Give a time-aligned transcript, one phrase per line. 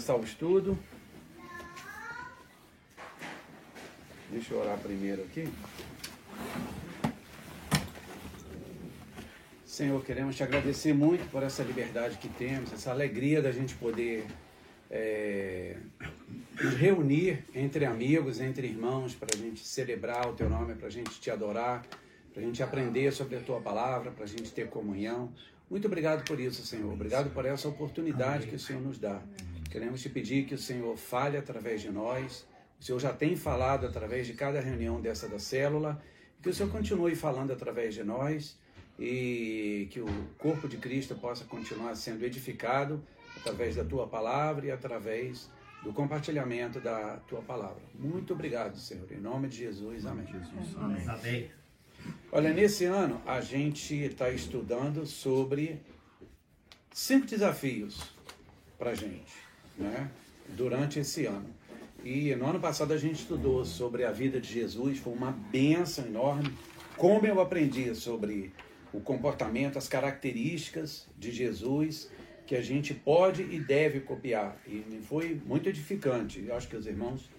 [0.00, 0.78] começar o estudo.
[4.30, 5.46] Deixa eu orar primeiro aqui.
[9.66, 14.24] Senhor, queremos te agradecer muito por essa liberdade que temos, essa alegria da gente poder
[14.90, 15.76] é,
[16.62, 20.90] nos reunir entre amigos, entre irmãos, para a gente celebrar o teu nome, para a
[20.90, 21.86] gente te adorar,
[22.32, 25.30] para a gente aprender sobre a tua palavra, para a gente ter comunhão.
[25.68, 26.90] Muito obrigado por isso, Senhor.
[26.90, 29.20] Obrigado por essa oportunidade que o Senhor nos dá.
[29.70, 32.46] Queremos te pedir que o Senhor fale através de nós.
[32.80, 36.02] O Senhor já tem falado através de cada reunião dessa da célula.
[36.42, 38.58] Que o Senhor continue falando através de nós
[38.98, 40.06] e que o
[40.36, 43.02] corpo de Cristo possa continuar sendo edificado
[43.36, 45.48] através da tua palavra e através
[45.82, 47.82] do compartilhamento da tua palavra.
[47.94, 49.10] Muito obrigado, Senhor.
[49.10, 50.04] Em nome de Jesus.
[50.04, 50.26] Amém.
[50.26, 50.76] Jesus.
[50.76, 51.08] Amém.
[51.08, 51.50] Amém.
[52.32, 55.80] Olha, nesse ano a gente está estudando sobre
[56.92, 58.14] cinco desafios
[58.78, 59.34] para a gente,
[59.80, 60.10] né?
[60.56, 61.48] Durante esse ano.
[62.04, 66.06] E no ano passado a gente estudou sobre a vida de Jesus, foi uma benção
[66.06, 66.52] enorme.
[66.96, 68.52] Como eu aprendi sobre
[68.92, 72.10] o comportamento, as características de Jesus
[72.46, 74.56] que a gente pode e deve copiar.
[74.66, 76.44] E foi muito edificante.
[76.44, 77.30] Eu acho que os irmãos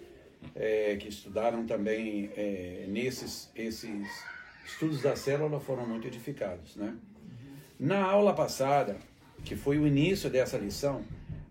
[0.56, 4.08] é, que estudaram também é, nesses esses
[4.64, 6.76] estudos da célula foram muito edificados.
[6.76, 6.94] Né?
[7.78, 8.96] Na aula passada,
[9.44, 11.04] que foi o início dessa lição,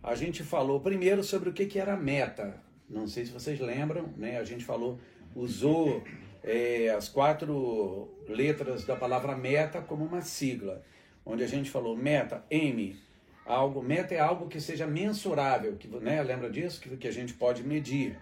[0.03, 2.55] a gente falou primeiro sobre o que, que era meta.
[2.89, 4.37] Não sei se vocês lembram, né?
[4.37, 4.99] a gente falou,
[5.35, 6.03] usou
[6.43, 10.83] é, as quatro letras da palavra meta como uma sigla,
[11.25, 12.97] onde a gente falou meta, M,
[13.45, 16.81] algo, meta é algo que seja mensurável, que, né, lembra disso?
[16.81, 18.17] Que, que a gente pode medir.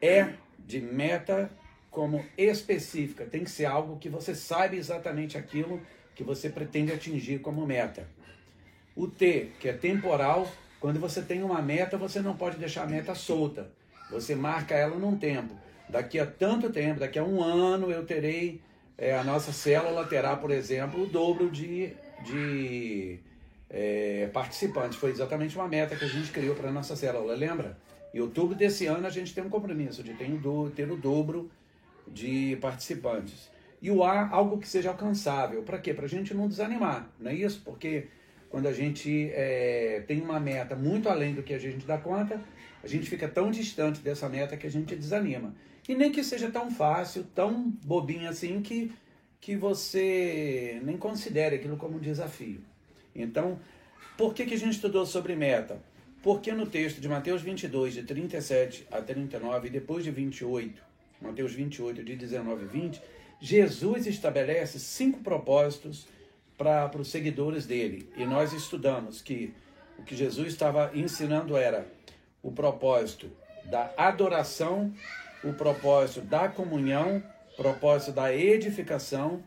[0.00, 1.50] É de meta
[1.90, 5.80] como específica, tem que ser algo que você saiba exatamente aquilo
[6.14, 8.08] que você pretende atingir como meta.
[8.94, 10.50] O T, que é temporal,
[10.82, 13.70] quando você tem uma meta, você não pode deixar a meta solta.
[14.10, 15.54] Você marca ela num tempo
[15.92, 18.62] daqui a tanto tempo, daqui a um ano, eu terei,
[18.96, 21.92] é, a nossa célula terá, por exemplo, o dobro de,
[22.24, 23.20] de
[23.68, 24.98] é, participantes.
[24.98, 27.76] Foi exatamente uma meta que a gente criou para a nossa célula, lembra?
[28.14, 30.28] Em outubro desse ano a gente tem um compromisso de ter,
[30.74, 31.50] ter o dobro
[32.08, 33.50] de participantes.
[33.80, 35.62] E o A, algo que seja alcançável.
[35.62, 35.92] Para quê?
[35.92, 37.60] Para a gente não desanimar, não é isso?
[37.64, 38.06] Porque
[38.52, 42.38] quando a gente é, tem uma meta muito além do que a gente dá conta,
[42.84, 45.54] a gente fica tão distante dessa meta que a gente desanima.
[45.88, 48.92] E nem que seja tão fácil, tão bobinho assim, que,
[49.40, 52.60] que você nem considere aquilo como um desafio.
[53.14, 53.58] Então,
[54.18, 55.80] por que, que a gente estudou sobre meta?
[56.22, 60.82] Porque no texto de Mateus 22, de 37 a 39, e depois de 28,
[61.22, 63.00] Mateus 28, de 19 a 20,
[63.40, 66.06] Jesus estabelece cinco propósitos
[66.56, 68.08] para os seguidores dele.
[68.16, 69.54] E nós estudamos que
[69.98, 71.86] o que Jesus estava ensinando era
[72.42, 73.30] o propósito
[73.64, 74.92] da adoração
[75.44, 77.22] o propósito da comunhão,
[77.56, 79.42] propósito da edificação,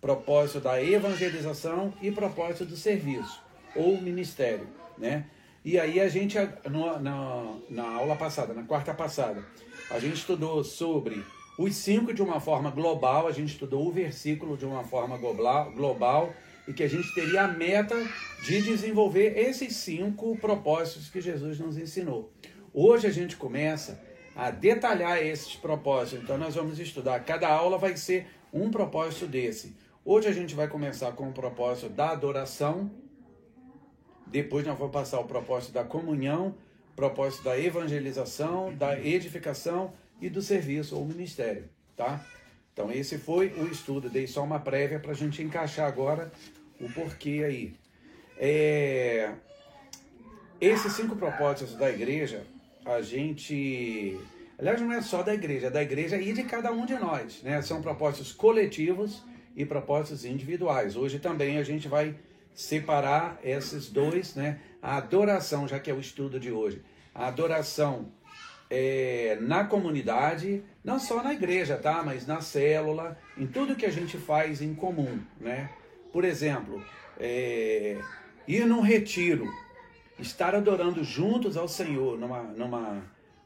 [0.00, 3.40] propósito da evangelização e propósito do serviço
[3.74, 4.66] ou ministério,
[4.98, 5.26] né?
[5.64, 6.38] E aí a gente,
[6.70, 9.44] no, na, na aula passada, na quarta passada,
[9.90, 11.24] a gente estudou sobre
[11.58, 15.72] os cinco de uma forma global, a gente estudou o versículo de uma forma global,
[15.72, 16.32] global
[16.66, 17.96] e que a gente teria a meta
[18.42, 22.32] de desenvolver esses cinco propósitos que Jesus nos ensinou.
[22.72, 24.00] Hoje a gente começa
[24.34, 26.22] a detalhar esses propósitos.
[26.22, 27.20] Então, nós vamos estudar.
[27.24, 29.74] Cada aula vai ser um propósito desse.
[30.04, 32.90] Hoje a gente vai começar com o propósito da adoração.
[34.26, 36.54] Depois nós vamos passar o propósito da comunhão,
[36.94, 42.24] propósito da evangelização, da edificação e do serviço ou ministério, tá?
[42.72, 44.10] Então esse foi o estudo.
[44.10, 46.30] Dei só uma prévia para a gente encaixar agora
[46.80, 47.74] o porquê aí.
[48.38, 49.32] É...
[50.60, 52.44] Esses cinco propósitos da igreja
[52.84, 54.18] a gente.
[54.58, 57.42] Aliás, não é só da igreja, é da igreja e de cada um de nós.
[57.42, 57.60] Né?
[57.60, 59.22] São propósitos coletivos
[59.54, 60.96] e propósitos individuais.
[60.96, 62.14] Hoje também a gente vai
[62.54, 64.58] separar esses dois, né?
[64.80, 66.82] A adoração, já que é o estudo de hoje.
[67.14, 68.06] A adoração
[68.70, 72.02] é, na comunidade, não só na igreja, tá?
[72.02, 75.70] Mas na célula, em tudo que a gente faz em comum, né?
[76.16, 76.82] Por exemplo,
[77.20, 77.98] é,
[78.48, 79.52] ir num retiro,
[80.18, 83.02] estar adorando juntos ao Senhor numa, numa,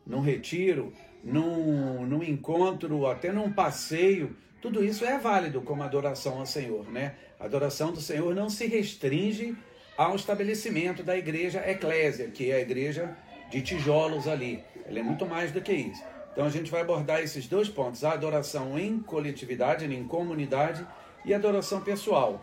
[0.07, 0.93] num retiro,
[1.25, 7.17] num, num encontro, até num passeio, tudo isso é válido como adoração ao Senhor, né?
[7.41, 9.57] A adoração do Senhor não se restringe
[9.97, 13.17] ao estabelecimento da igreja eclésia, que é a igreja
[13.51, 14.63] de tijolos ali.
[14.87, 16.05] Ela é muito mais do que isso.
[16.31, 20.87] Então a gente vai abordar esses dois pontos: a adoração em coletividade, em comunidade,
[21.25, 22.41] e a adoração pessoal.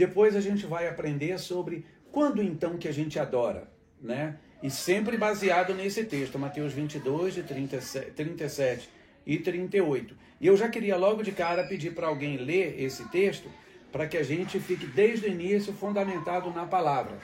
[0.00, 3.70] Depois a gente vai aprender sobre quando então que a gente adora,
[4.00, 4.38] né?
[4.62, 8.88] E sempre baseado nesse texto, Mateus 22, de 37, 37
[9.26, 10.16] e 38.
[10.40, 13.50] E eu já queria logo de cara pedir para alguém ler esse texto,
[13.92, 17.18] para que a gente fique desde o início fundamentado na palavra.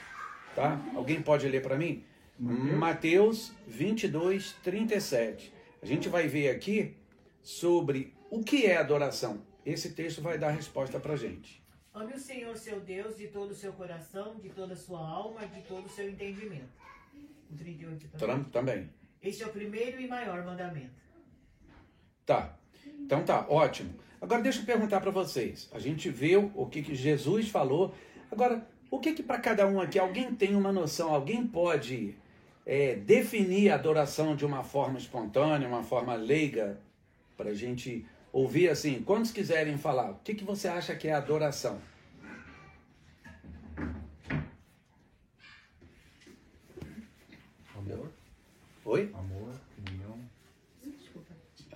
[0.55, 0.79] Tá?
[0.93, 2.03] Alguém pode ler para mim?
[2.77, 5.51] Mateus 22, 37.
[5.81, 6.95] A gente vai ver aqui
[7.41, 9.41] sobre o que é adoração.
[9.65, 11.56] Esse texto vai dar resposta para gente.
[11.97, 15.47] Ame o Senhor seu Deus de todo o seu coração, de toda a sua alma,
[15.47, 16.69] de todo o seu entendimento.
[17.51, 18.43] O 38 também.
[18.43, 18.89] também.
[19.19, 20.93] Este é o primeiro e maior mandamento.
[22.23, 22.55] Tá.
[22.99, 23.95] Então tá, ótimo.
[24.21, 25.67] Agora deixa eu perguntar para vocês.
[25.73, 27.91] A gente viu o que, que Jesus falou.
[28.31, 32.15] Agora, o que que para cada um aqui, alguém tem uma noção, alguém pode
[32.63, 36.79] é, definir a adoração de uma forma espontânea, uma forma leiga,
[37.35, 41.13] para a gente ouvir assim, quantos quiserem falar, o que, que você acha que é
[41.13, 41.79] adoração?
[47.75, 48.11] Amor.
[48.85, 49.11] Oi?
[49.13, 49.53] Amor,
[49.87, 50.19] união.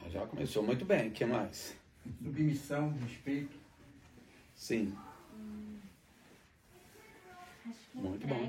[0.09, 1.75] Já começou muito bem, o que mais?
[2.21, 3.57] Submissão, respeito.
[4.55, 4.95] Sim.
[7.93, 8.47] Muito bom.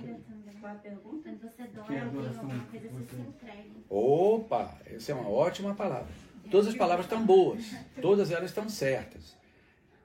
[0.60, 1.28] Qual a pergunta?
[1.28, 3.70] Quando você dói alguém, alguma coisa, você se entrega.
[3.88, 6.12] Opa, essa é uma ótima palavra.
[6.50, 7.64] Todas as palavras estão boas,
[8.00, 9.36] todas elas estão certas.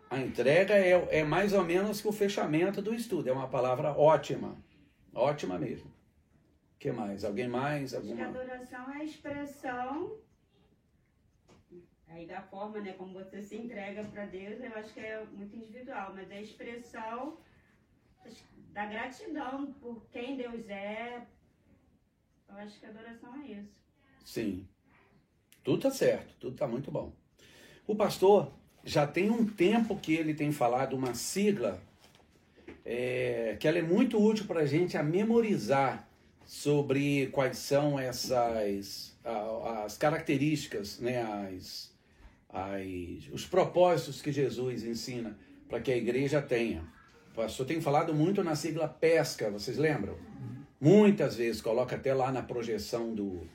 [0.09, 3.91] A entrega é, é mais ou menos que o fechamento do estudo, é uma palavra
[3.91, 4.55] ótima,
[5.13, 5.89] ótima mesmo.
[5.89, 7.25] O que mais?
[7.25, 7.93] Alguém mais?
[7.93, 8.13] Alguma...
[8.13, 10.17] Acho que a adoração é a expressão
[12.17, 15.55] aí da forma, né, como você se entrega para Deus, eu acho que é muito
[15.55, 17.37] individual, mas é a expressão
[18.73, 21.25] da gratidão por quem Deus é.
[22.49, 23.83] Eu acho que a adoração é isso.
[24.23, 24.67] Sim.
[25.67, 27.11] Tudo está certo, tudo está muito bom.
[27.85, 28.53] O pastor
[28.85, 31.83] já tem um tempo que ele tem falado uma sigla
[32.85, 36.07] é, que ela é muito útil para a gente a memorizar
[36.45, 39.13] sobre quais são essas
[39.83, 41.93] as características, né, as,
[42.47, 45.37] as, os propósitos que Jesus ensina
[45.67, 46.87] para que a igreja tenha.
[47.33, 50.17] O pastor tem falado muito na sigla pesca, vocês lembram?
[50.79, 53.45] Muitas vezes, coloca até lá na projeção do,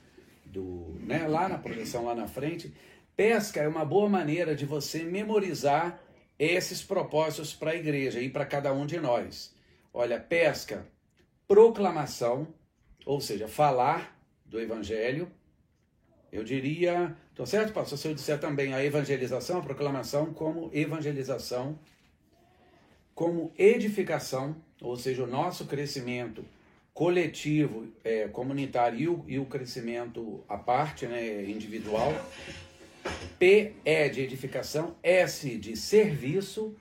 [0.52, 2.72] do, né, lá na projeção lá na frente,
[3.16, 5.98] pesca é uma boa maneira de você memorizar
[6.38, 9.54] esses propósitos para a igreja e para cada um de nós.
[9.94, 10.86] Olha, pesca,
[11.48, 12.46] proclamação,
[13.06, 15.30] ou seja, falar do evangelho.
[16.30, 17.98] Eu diria, tô certo, pastor?
[17.98, 21.78] Se eu disser também a evangelização, a proclamação como evangelização,
[23.14, 26.44] como edificação, ou seja, o nosso crescimento
[26.94, 32.12] coletivo, é, comunitário e o, e o crescimento à parte, né, individual.
[33.38, 36.76] P é de edificação, S de serviço,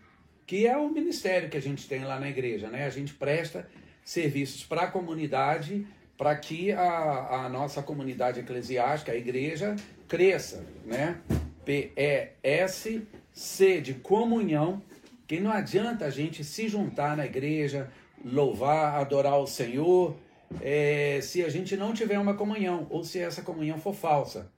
[0.45, 2.85] que é o ministério que a gente tem lá na igreja, né?
[2.85, 3.67] A gente presta
[4.03, 5.87] serviços para a comunidade,
[6.17, 9.75] para que a, a nossa comunidade eclesiástica, a igreja,
[10.07, 11.19] cresça, né?
[11.65, 14.83] P, E, S, C de comunhão,
[15.25, 17.89] que não adianta a gente se juntar na igreja,
[18.23, 20.15] louvar, adorar o Senhor,
[20.59, 24.51] é, se a gente não tiver uma comunhão, ou se essa comunhão for falsa.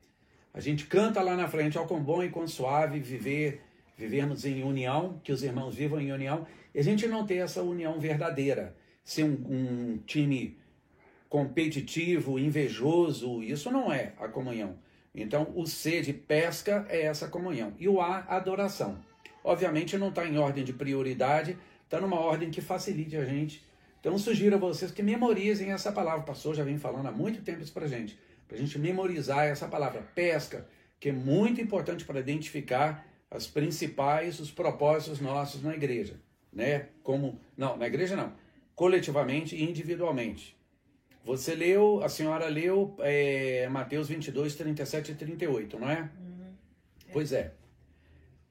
[0.54, 3.62] A gente canta lá na frente, ao quão bom e quão suave viver,
[3.98, 7.62] vivermos em união, que os irmãos vivam em união, e a gente não ter essa
[7.62, 8.76] união verdadeira.
[9.04, 10.58] Ser um, um time
[11.28, 14.76] competitivo, invejoso, isso não é a comunhão.
[15.16, 17.74] Então, o C de pesca é essa comunhão.
[17.80, 18.98] E o A, adoração.
[19.44, 21.58] Obviamente não está em ordem de prioridade,
[21.94, 23.64] está numa ordem que facilite a gente.
[24.00, 26.22] Então, sugiro a vocês que memorizem essa palavra.
[26.22, 28.18] O pastor já vem falando há muito tempo isso para a gente.
[28.48, 30.68] Para a gente memorizar essa palavra, pesca,
[31.00, 36.16] que é muito importante para identificar as principais, os propósitos nossos na igreja.
[36.52, 36.88] Né?
[37.04, 38.34] Como, não, na igreja não.
[38.76, 40.58] Coletivamente e individualmente.
[41.24, 46.02] Você leu, a senhora leu é, Mateus 22, 37 e 38, não é?
[46.02, 46.54] Uhum.
[47.14, 47.54] Pois é.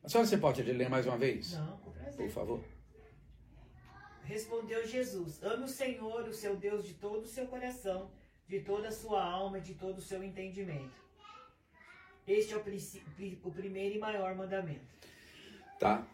[0.02, 1.52] A senhora você pode ler mais uma vez?
[1.52, 2.16] Não, com prazer.
[2.16, 2.71] Por favor.
[4.32, 8.10] Respondeu Jesus: Ame o Senhor, o seu Deus, de todo o seu coração,
[8.48, 10.96] de toda a sua alma, de todo o seu entendimento.
[12.26, 12.60] Este é o,
[13.44, 14.80] o primeiro e maior mandamento.
[15.78, 16.06] Tá.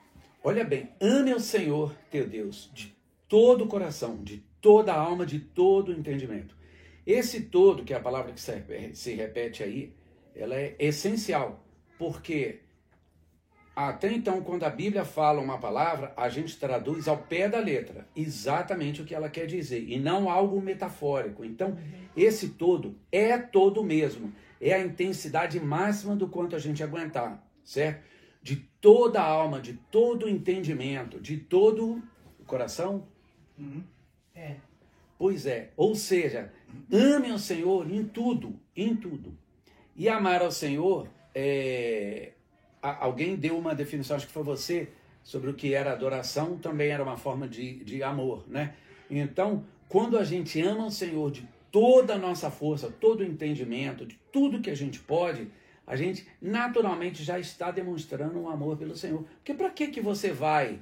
[0.42, 2.92] Olha bem, ame o Senhor, teu Deus, de
[3.28, 6.56] todo o coração, de toda a alma, de todo o entendimento.
[7.06, 9.94] Esse todo, que é a palavra que se repete aí,
[10.34, 11.64] ela é essencial,
[11.96, 12.62] porque
[13.86, 18.08] até então, quando a Bíblia fala uma palavra, a gente traduz ao pé da letra
[18.16, 21.44] exatamente o que ela quer dizer e não algo metafórico.
[21.44, 21.76] Então, uhum.
[22.16, 28.02] esse todo é todo mesmo, é a intensidade máxima do quanto a gente aguentar, certo?
[28.42, 32.02] De toda a alma, de todo o entendimento, de todo
[32.40, 33.06] o coração.
[33.56, 33.84] Uhum.
[34.34, 34.56] É.
[35.16, 36.52] Pois é, ou seja,
[36.90, 39.38] Ame o Senhor em tudo, em tudo.
[39.94, 42.32] E amar ao Senhor, é,
[42.82, 44.88] alguém deu uma definição, acho que foi você,
[45.22, 48.74] sobre o que era adoração, também era uma forma de, de amor, né?
[49.10, 54.06] Então, quando a gente ama o Senhor de toda a nossa força, todo o entendimento,
[54.06, 55.48] de tudo que a gente pode,
[55.86, 59.24] a gente naturalmente já está demonstrando um amor pelo Senhor.
[59.36, 60.80] Porque para que que você vai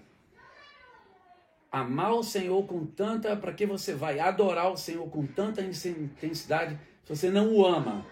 [1.71, 6.79] amar o Senhor com tanta, para que você vai adorar o Senhor com tanta intensidade
[7.05, 8.05] se você não o ama,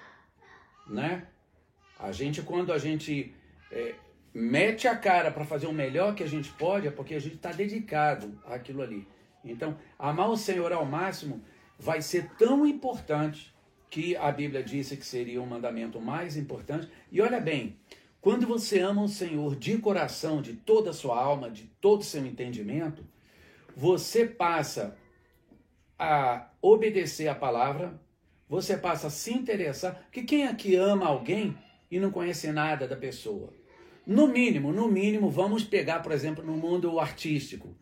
[0.87, 1.27] né?
[1.99, 3.35] A gente quando a gente
[3.75, 3.95] é,
[4.33, 7.35] mete a cara para fazer o melhor que a gente pode é porque a gente
[7.35, 9.07] está dedicado àquilo ali.
[9.45, 11.43] Então, amar o Senhor ao máximo
[11.79, 13.53] vai ser tão importante
[13.91, 16.89] que a Bíblia disse que seria o mandamento mais importante.
[17.11, 17.77] E olha bem,
[18.21, 22.05] quando você ama o Senhor de coração, de toda a sua alma, de todo o
[22.05, 23.05] seu entendimento,
[23.77, 24.97] você passa
[25.99, 28.01] a obedecer a palavra,
[28.49, 31.57] você passa a se interessar, porque quem aqui ama alguém
[31.91, 33.53] e não conhece nada da pessoa?
[34.07, 37.75] No mínimo, no mínimo, vamos pegar, por exemplo, no mundo artístico.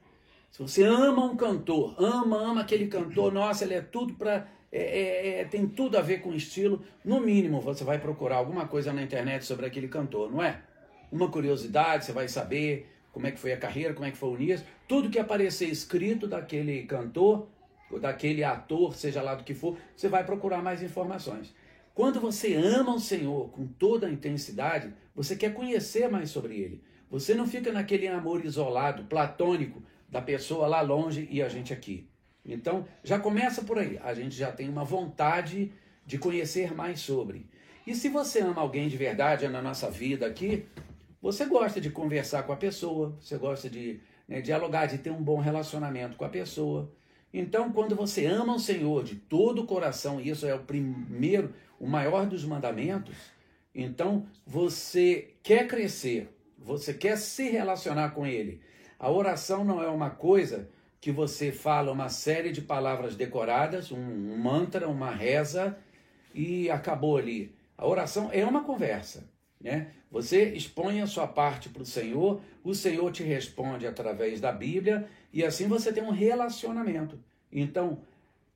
[0.50, 4.46] Se você ama um cantor, ama, ama aquele cantor, nossa, ele é tudo para.
[4.70, 6.82] É, é, é, tem tudo a ver com estilo.
[7.04, 10.60] No mínimo, você vai procurar alguma coisa na internet sobre aquele cantor, não é?
[11.10, 14.30] Uma curiosidade, você vai saber como é que foi a carreira, como é que foi
[14.30, 14.64] o Nias.
[14.88, 17.48] Tudo que aparecer escrito daquele cantor,
[17.90, 21.54] ou daquele ator, seja lá do que for, você vai procurar mais informações.
[21.94, 26.82] Quando você ama o Senhor com toda a intensidade, você quer conhecer mais sobre ele.
[27.10, 32.08] Você não fica naquele amor isolado, platônico, da pessoa lá longe e a gente aqui.
[32.44, 33.98] Então, já começa por aí.
[34.02, 35.72] A gente já tem uma vontade
[36.04, 37.46] de conhecer mais sobre.
[37.86, 40.66] E se você ama alguém de verdade na nossa vida aqui,
[41.20, 45.22] você gosta de conversar com a pessoa, você gosta de né, dialogar, de ter um
[45.22, 46.90] bom relacionamento com a pessoa.
[47.32, 51.54] Então, quando você ama o Senhor de todo o coração, e isso é o primeiro,
[51.80, 53.16] o maior dos mandamentos,
[53.74, 58.60] então você quer crescer, você quer se relacionar com Ele,
[58.98, 60.68] a oração não é uma coisa
[61.00, 65.76] que você fala uma série de palavras decoradas, um, mantra, uma reza
[66.32, 67.52] e acabou ali.
[67.76, 69.28] A oração é uma conversa,
[69.60, 69.88] né?
[70.12, 75.08] Você expõe a sua parte para o Senhor, o Senhor te responde através da Bíblia
[75.32, 77.18] e assim você tem um relacionamento.
[77.50, 78.00] Então,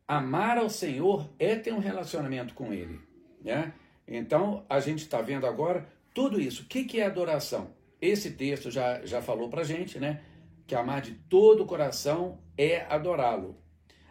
[0.07, 3.01] amar ao Senhor é ter um relacionamento com Ele,
[3.43, 3.73] né?
[4.07, 6.63] Então, a gente está vendo agora tudo isso.
[6.63, 7.71] O que, que é adoração?
[8.01, 10.21] Esse texto já, já falou para gente, né?
[10.67, 13.57] que amar de todo o coração é adorá-lo.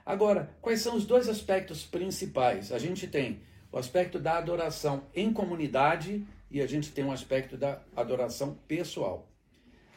[0.05, 2.71] Agora, quais são os dois aspectos principais?
[2.71, 3.41] A gente tem
[3.71, 9.27] o aspecto da adoração em comunidade e a gente tem um aspecto da adoração pessoal.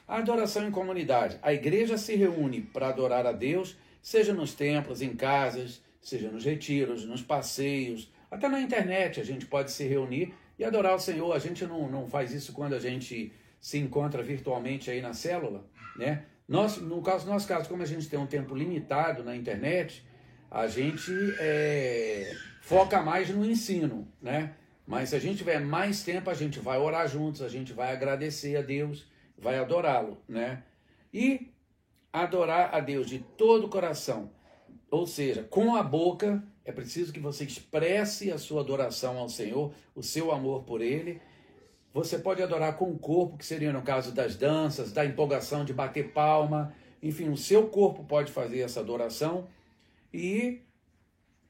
[0.09, 1.39] A adoração em comunidade.
[1.43, 6.45] A igreja se reúne para adorar a Deus, seja nos templos, em casas, seja nos
[6.45, 11.33] retiros, nos passeios, até na internet a gente pode se reunir e adorar o Senhor.
[11.35, 15.65] A gente não, não faz isso quando a gente se encontra virtualmente aí na célula,
[15.97, 16.25] né?
[16.47, 20.03] Nós, no caso, no nosso caso, como a gente tem um tempo limitado na internet,
[20.51, 24.55] a gente é, foca mais no ensino, né?
[24.87, 27.93] Mas se a gente tiver mais tempo, a gente vai orar juntos, a gente vai
[27.93, 29.07] agradecer a Deus,
[29.39, 30.63] vai adorá-lo, né?
[31.13, 31.51] E
[32.13, 34.31] adorar a Deus de todo o coração,
[34.91, 39.73] ou seja, com a boca, é preciso que você expresse a sua adoração ao Senhor,
[39.95, 41.21] o seu amor por Ele,
[41.93, 45.73] você pode adorar com o corpo, que seria no caso das danças, da empolgação de
[45.73, 46.75] bater palma.
[47.03, 49.49] Enfim, o seu corpo pode fazer essa adoração
[50.13, 50.61] e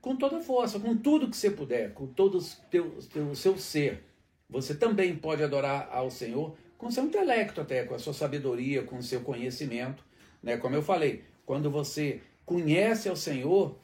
[0.01, 4.05] com toda força, com tudo que você puder, com todo o teu, seu ser.
[4.49, 8.99] Você também pode adorar ao Senhor com seu intelecto até, com a sua sabedoria, com
[8.99, 10.03] o seu conhecimento.
[10.43, 10.57] Né?
[10.57, 13.77] Como eu falei, quando você conhece ao Senhor,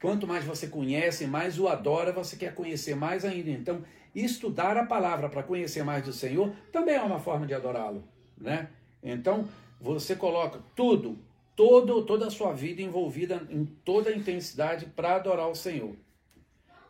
[0.00, 3.50] quanto mais você conhece, mais o adora, você quer conhecer mais ainda.
[3.50, 3.82] Então,
[4.14, 8.04] estudar a palavra para conhecer mais do Senhor também é uma forma de adorá-lo,
[8.38, 8.68] né?
[9.02, 9.46] Então,
[9.80, 11.18] você coloca tudo,
[11.54, 15.94] todo, toda a sua vida envolvida em toda a intensidade para adorar o Senhor.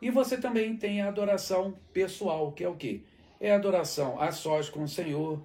[0.01, 3.01] E você também tem a adoração pessoal, que é o quê?
[3.39, 5.39] É adoração a sós com o Senhor,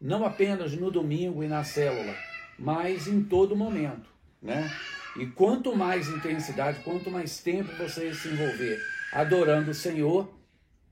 [0.00, 2.14] não apenas no domingo e na célula,
[2.58, 4.08] mas em todo momento,
[4.40, 4.70] né?
[5.16, 8.80] E quanto mais intensidade, quanto mais tempo você se envolver
[9.12, 10.28] adorando o Senhor,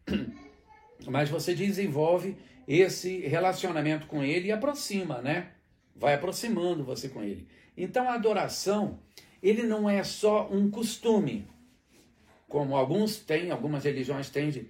[1.07, 2.37] mas você desenvolve
[2.67, 5.51] esse relacionamento com ele e aproxima, né?
[5.95, 7.47] Vai aproximando você com ele.
[7.77, 8.99] Então a adoração,
[9.43, 11.47] ele não é só um costume,
[12.49, 14.67] como alguns têm, algumas religiões têm de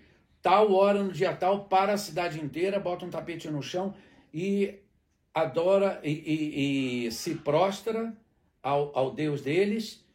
[0.46, 3.92] tal hora no dia tal para a cidade inteira, bota um tapete no chão
[4.32, 4.76] e
[5.34, 8.16] adora e, e, e se prostra
[8.62, 10.06] ao, ao Deus deles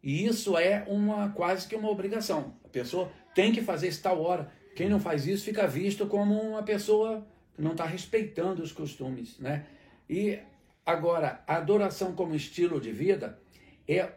[0.00, 2.54] E isso é uma quase que uma obrigação.
[2.64, 4.52] A pessoa tem que fazer isso tal hora.
[4.76, 9.40] Quem não faz isso fica visto como uma pessoa que não está respeitando os costumes,
[9.40, 9.66] né?
[10.08, 10.38] E
[10.86, 13.40] agora, a adoração como estilo de vida
[13.88, 14.08] é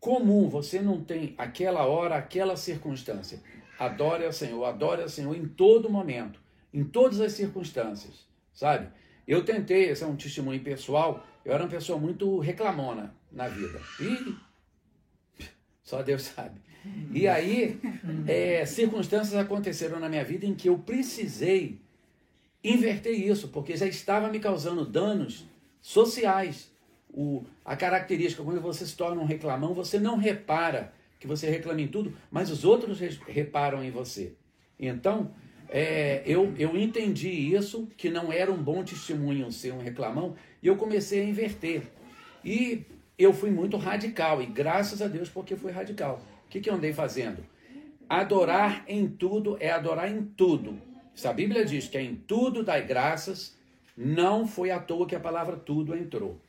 [0.00, 3.40] comum, você não tem aquela hora, aquela circunstância.
[3.78, 6.40] Adore ao Senhor, adore ao Senhor em todo momento,
[6.72, 8.88] em todas as circunstâncias, sabe?
[9.26, 13.80] Eu tentei, esse é um testemunho pessoal, eu era uma pessoa muito reclamona na vida.
[14.00, 14.34] E
[15.82, 16.60] só Deus sabe.
[17.12, 17.80] E aí,
[18.26, 21.80] é, circunstâncias aconteceram na minha vida em que eu precisei
[22.62, 25.44] inverter isso, porque já estava me causando danos
[25.80, 26.70] sociais.
[27.10, 31.80] O, a característica, quando você se torna um reclamão, você não repara que você reclama
[31.80, 34.34] em tudo, mas os outros reparam em você.
[34.78, 35.32] Então,
[35.68, 40.66] é, eu, eu entendi isso, que não era um bom testemunho ser um reclamão, e
[40.66, 41.82] eu comecei a inverter.
[42.44, 42.84] E
[43.18, 46.22] eu fui muito radical, e graças a Deus porque fui radical.
[46.46, 47.44] O que, que eu andei fazendo?
[48.08, 50.80] Adorar em tudo é adorar em tudo.
[51.14, 53.56] Se a Bíblia diz que é em tudo dai graças,
[53.96, 56.40] não foi à toa que a palavra tudo entrou.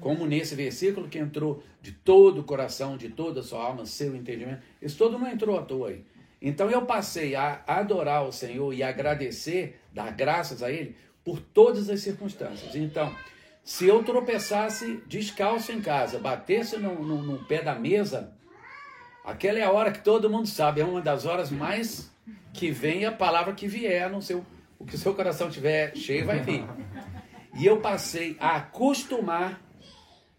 [0.00, 4.16] Como nesse versículo que entrou de todo o coração, de toda a sua alma, seu
[4.16, 6.04] entendimento, isso todo não entrou à toa aí.
[6.40, 11.88] Então eu passei a adorar o Senhor e agradecer, dar graças a Ele por todas
[11.88, 12.74] as circunstâncias.
[12.74, 13.14] Então,
[13.62, 18.32] se eu tropeçasse descalço em casa, batesse no, no, no pé da mesa,
[19.24, 22.12] aquela é a hora que todo mundo sabe, é uma das horas mais
[22.52, 24.44] que vem a palavra que vier no seu,
[24.80, 26.64] o que o seu coração tiver cheio vai vir.
[27.54, 29.60] E eu passei a acostumar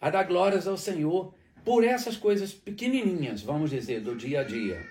[0.02, 4.86] a dar glórias ao Senhor por essas coisas pequenininhas, vamos dizer, do dia a dia.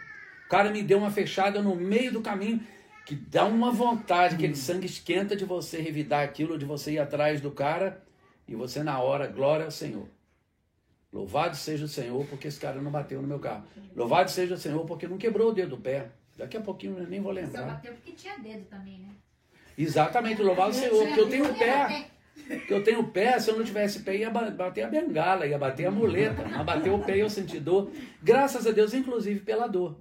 [0.46, 2.60] O cara me deu uma fechada no meio do caminho
[3.04, 7.40] que dá uma vontade, aquele sangue esquenta de você revidar aquilo, de você ir atrás
[7.40, 8.02] do cara
[8.46, 10.08] e você na hora, glória ao Senhor.
[11.12, 13.64] Louvado seja o Senhor porque esse cara não bateu no meu carro.
[13.94, 16.10] Louvado seja o Senhor porque não quebrou o dedo do pé.
[16.38, 17.60] Daqui a pouquinho eu nem vou lembrar.
[17.60, 19.10] Só bateu porque tinha dedo também, né?
[19.76, 22.06] Exatamente, louvado o Senhor, porque eu tenho pé.
[22.46, 25.86] Porque eu tenho pé, se eu não tivesse pé, ia bater a bengala, ia bater
[25.86, 26.44] a muleta.
[26.48, 27.90] Mas bateu o pé eu senti dor.
[28.22, 29.96] Graças a Deus, inclusive pela dor.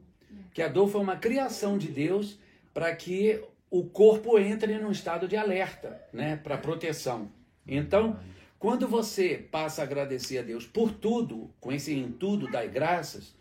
[0.54, 2.40] Que a dor foi uma criação de Deus
[2.74, 6.36] para que o corpo entre num estado de alerta, né?
[6.36, 7.32] Para proteção.
[7.66, 8.20] Então,
[8.60, 13.34] quando você passa a agradecer a Deus por tudo, com esse em tudo dai graças,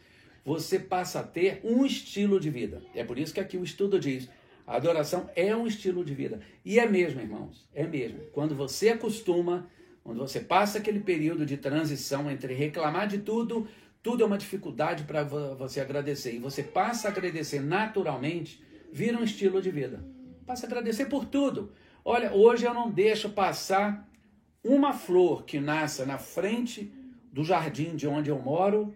[0.44, 2.82] você passa a ter um estilo de vida.
[2.94, 4.28] É por isso que aqui o estudo diz:
[4.70, 6.38] a adoração é um estilo de vida.
[6.64, 8.20] E é mesmo, irmãos, é mesmo.
[8.32, 9.68] Quando você acostuma,
[10.04, 13.66] quando você passa aquele período de transição entre reclamar de tudo,
[14.00, 16.36] tudo é uma dificuldade para você agradecer.
[16.36, 20.04] E você passa a agradecer naturalmente, vira um estilo de vida.
[20.46, 21.72] Passa a agradecer por tudo.
[22.04, 24.08] Olha, hoje eu não deixo passar
[24.62, 26.94] uma flor que nasça na frente
[27.32, 28.94] do jardim de onde eu moro,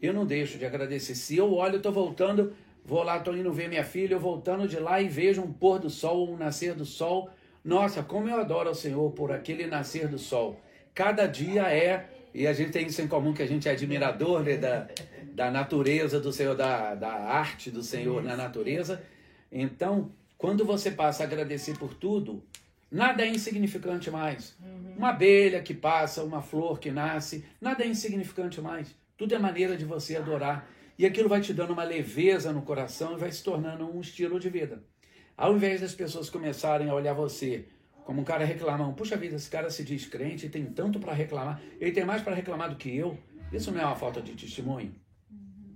[0.00, 1.14] eu não deixo de agradecer.
[1.14, 2.54] Se eu olho, estou voltando,
[2.90, 5.78] vou lá, estou indo ver minha filha, eu voltando de lá e vejo um pôr
[5.78, 7.30] do sol, um nascer do sol.
[7.64, 10.60] Nossa, como eu adoro ao Senhor por aquele nascer do sol.
[10.92, 14.42] Cada dia é, e a gente tem isso em comum, que a gente é admirador
[14.42, 14.88] né, da,
[15.32, 19.00] da natureza do Senhor, da, da arte do Senhor na natureza.
[19.52, 22.42] Então, quando você passa a agradecer por tudo,
[22.90, 24.56] Nada é insignificante mais.
[24.60, 24.94] Uhum.
[24.96, 28.88] Uma abelha que passa, uma flor que nasce, nada é insignificante mais.
[29.16, 30.68] Tudo é maneira de você adorar.
[31.00, 34.38] E aquilo vai te dando uma leveza no coração e vai se tornando um estilo
[34.38, 34.84] de vida.
[35.34, 37.64] Ao invés das pessoas começarem a olhar você
[38.04, 41.14] como um cara reclamão, puxa vida, esse cara se diz crente e tem tanto para
[41.14, 43.16] reclamar, ele tem mais para reclamar do que eu.
[43.50, 44.94] Isso não é uma falta de testemunho.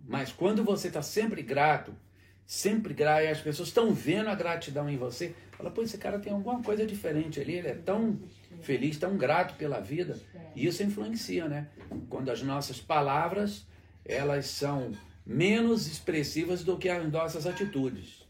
[0.07, 1.97] Mas quando você está sempre grato,
[2.45, 6.19] sempre grato, e as pessoas estão vendo a gratidão em você, Fala, pô, esse cara
[6.19, 8.19] tem alguma coisa diferente ali, ele é tão
[8.61, 10.21] feliz, tão grato pela vida.
[10.55, 11.69] E isso influencia, né?
[12.11, 13.65] Quando as nossas palavras,
[14.05, 14.93] elas são
[15.25, 18.27] menos expressivas do que as nossas atitudes.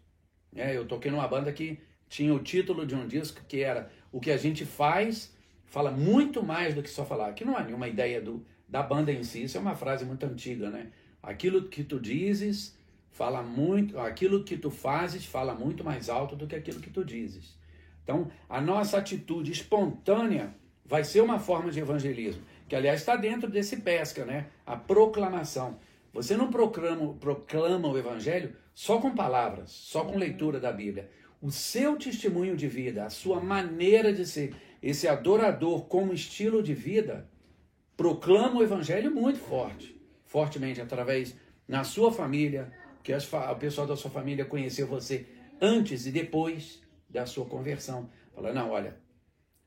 [0.55, 1.79] É, eu toquei numa banda que
[2.09, 5.35] tinha o título de um disco que era O que a gente faz
[5.67, 7.33] fala muito mais do que só falar.
[7.33, 10.25] Que não é nenhuma ideia do, da banda em si, isso é uma frase muito
[10.25, 10.93] antiga, né?
[11.23, 12.79] Aquilo que tu dizes
[13.11, 17.05] fala muito, aquilo que tu fazes fala muito mais alto do que aquilo que tu
[17.05, 17.57] dizes.
[18.03, 20.55] Então, a nossa atitude espontânea
[20.85, 24.47] vai ser uma forma de evangelismo, que aliás está dentro desse pesca, né?
[24.67, 25.79] A proclamação.
[26.15, 31.11] Você não proclama, proclama o evangelho só com palavras, só com leitura da Bíblia.
[31.43, 36.73] O seu testemunho de vida, a sua maneira de ser, esse adorador como estilo de
[36.73, 37.29] vida,
[37.97, 42.73] proclama o evangelho muito forte, fortemente através na sua família,
[43.03, 45.27] que as, o pessoal da sua família conheceu você
[45.61, 48.09] antes e depois da sua conversão.
[48.33, 48.97] Fala, não, olha,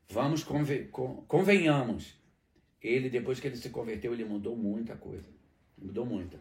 [0.09, 0.87] vamos conven,
[1.27, 2.15] convenhamos.
[2.81, 5.36] Ele, depois que ele se converteu, ele mudou muita coisa.
[5.77, 6.39] Mudou muito.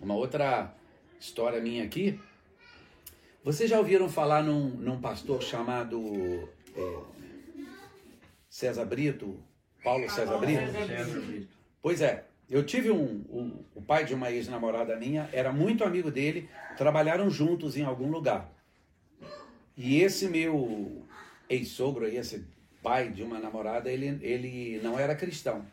[0.00, 0.74] Uma outra
[1.20, 2.18] história minha aqui.
[3.44, 6.98] Vocês já ouviram falar num, num pastor chamado é,
[8.48, 9.38] César Brito?
[9.84, 10.60] Paulo César Brito?
[10.86, 11.48] César Brito.
[11.80, 16.10] Pois é, eu tive um, um- o pai de uma ex-namorada minha, era muito amigo
[16.10, 18.50] dele, trabalharam juntos em algum lugar.
[19.76, 21.04] E esse meu
[21.48, 22.44] ex-sogro, esse
[22.82, 25.64] pai de uma namorada, ele, ele não era cristão.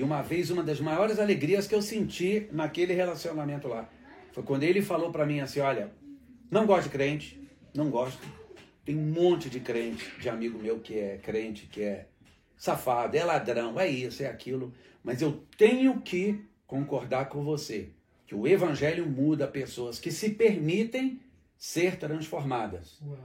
[0.00, 3.86] E uma vez, uma das maiores alegrias que eu senti naquele relacionamento lá,
[4.32, 5.92] foi quando ele falou pra mim assim, olha,
[6.50, 7.38] não gosto de crente,
[7.74, 8.26] não gosto.
[8.82, 12.06] Tem um monte de crente, de amigo meu que é crente, que é
[12.56, 14.72] safado, é ladrão, é isso, é aquilo.
[15.04, 17.90] Mas eu tenho que concordar com você
[18.26, 21.20] que o evangelho muda pessoas que se permitem
[21.58, 22.98] ser transformadas.
[23.02, 23.18] Uau.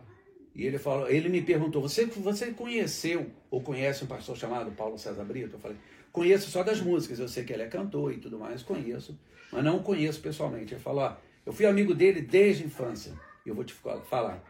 [0.54, 4.98] E ele falou, ele me perguntou: "Você você conheceu ou conhece um pastor chamado Paulo
[4.98, 5.78] César Brito?" Eu falei:
[6.16, 9.20] "Conheço só das músicas, eu sei que ele é cantor e tudo mais, conheço,
[9.52, 13.12] mas não conheço pessoalmente." Ele falou: "Ó, eu fui amigo dele desde a infância.
[13.46, 14.42] E eu vou te fa- falar.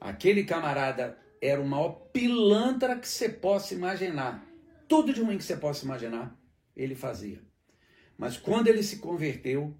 [0.00, 4.42] Aquele camarada era o maior pilantra que você possa imaginar.
[4.88, 6.34] Tudo de ruim que você possa imaginar,
[6.74, 7.38] ele fazia.
[8.16, 9.76] Mas quando ele se converteu,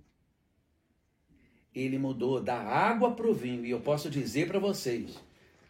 [1.75, 3.65] ele mudou da água para o vinho.
[3.65, 5.19] E eu posso dizer para vocês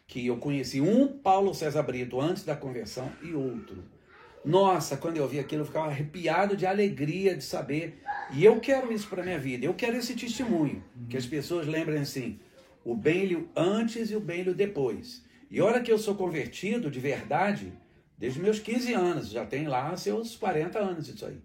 [0.05, 3.83] que eu conheci um Paulo César Brito antes da conversão e outro.
[4.43, 8.01] Nossa, quando eu vi aquilo, eu ficava arrepiado de alegria de saber.
[8.33, 9.65] E eu quero isso para minha vida.
[9.65, 10.83] Eu quero esse testemunho.
[11.09, 12.39] Que as pessoas lembrem assim:
[12.83, 15.23] o bem antes e o bem depois.
[15.51, 17.73] E a hora que eu sou convertido de verdade,
[18.17, 21.41] desde meus 15 anos, já tem lá seus 40 anos isso aí.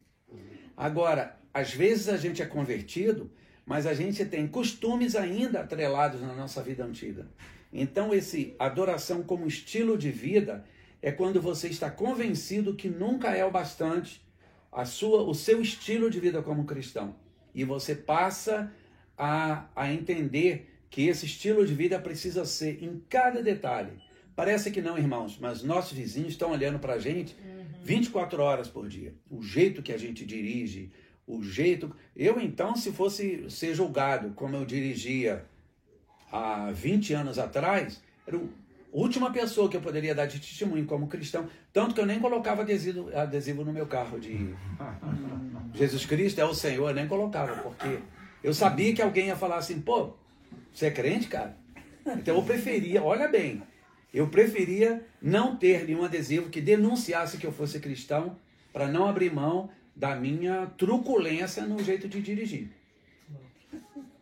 [0.77, 3.31] Agora, às vezes a gente é convertido,
[3.65, 7.27] mas a gente tem costumes ainda atrelados na nossa vida antiga.
[7.73, 10.65] Então, esse adoração como estilo de vida
[11.05, 14.25] é quando você está convencido que nunca é o bastante
[14.73, 17.15] a sua, o seu estilo de vida como cristão.
[17.55, 18.73] E você passa
[19.17, 23.93] a, a entender que esse estilo de vida precisa ser em cada detalhe.
[24.35, 27.37] Parece que não, irmãos, mas nossos vizinhos estão olhando para a gente
[27.83, 29.13] 24 horas por dia.
[29.31, 30.91] O jeito que a gente dirige,
[31.27, 31.95] o jeito.
[32.17, 35.45] Eu, então, se fosse ser julgado como eu dirigia
[36.33, 38.41] há 20 anos atrás, era a
[38.95, 41.49] última pessoa que eu poderia dar de testemunho como cristão.
[41.73, 44.55] Tanto que eu nem colocava adesivo, adesivo no meu carro de
[45.75, 47.99] Jesus Cristo é o Senhor, eu nem colocava, porque
[48.43, 50.15] eu sabia que alguém ia falar assim, pô,
[50.73, 51.57] você é crente, cara?
[52.07, 53.63] Então eu preferia, olha bem,
[54.13, 58.37] eu preferia não ter nenhum adesivo que denunciasse que eu fosse cristão
[58.73, 62.69] para não abrir mão da minha truculência no jeito de dirigir.